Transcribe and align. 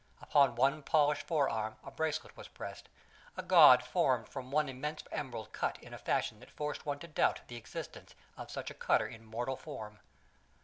Upon 0.19 0.55
one 0.55 0.81
polished 0.81 1.27
forearm 1.27 1.75
a 1.83 1.91
bracelet 1.91 2.35
was 2.35 2.47
pressed, 2.47 2.89
a 3.37 3.43
gaud 3.43 3.83
formed 3.83 4.27
from 4.27 4.49
one 4.49 4.67
immense 4.67 5.03
emerald 5.11 5.53
cut 5.53 5.77
in 5.79 5.93
a 5.93 5.99
fashion 5.99 6.39
that 6.39 6.49
forced 6.49 6.87
one 6.87 6.97
to 7.01 7.07
doubt 7.07 7.41
the 7.49 7.55
existence 7.55 8.15
of 8.35 8.49
such 8.49 8.71
a 8.71 8.73
cutter 8.73 9.05
in 9.05 9.23
mortal 9.23 9.57
form. 9.57 9.99